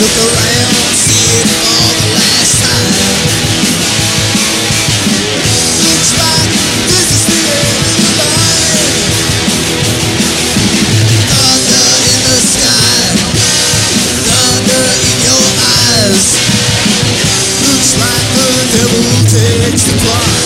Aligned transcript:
Look 0.00 0.18
around, 0.18 0.74
see 0.94 1.26
it 1.34 1.48
for 1.58 1.78
the 1.90 2.06
last 2.14 2.54
time. 2.62 2.94
Looks 5.82 6.10
like 6.14 6.54
this 6.86 7.10
is 7.10 7.22
the 7.26 7.40
end 7.42 7.74
of 7.74 7.98
the 7.98 8.26
line. 8.38 8.70
Thunder 11.26 11.88
in 12.06 12.20
the 12.22 12.38
sky, 12.38 13.18
thunder 14.30 14.86
in 15.02 15.18
your 15.26 15.46
eyes. 15.58 16.38
Looks 17.66 17.92
like 17.98 18.28
the 18.38 18.50
devil 18.78 19.10
takes 19.26 19.82
the 19.90 19.96
prize. 20.06 20.43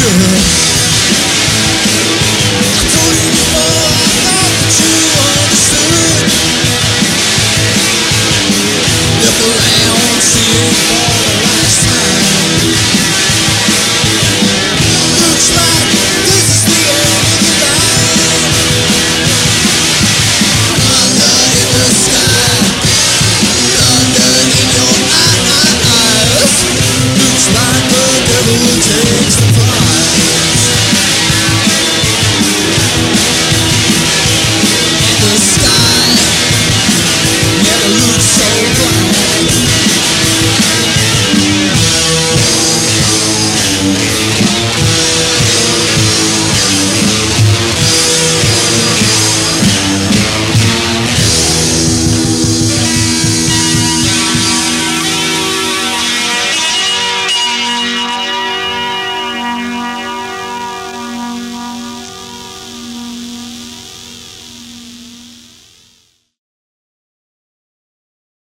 Never 0.00 0.40